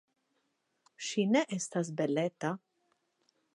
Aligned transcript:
Ŝi 1.09 1.27
ne 1.35 1.43
estas 1.59 1.93
beleta. 2.01 2.53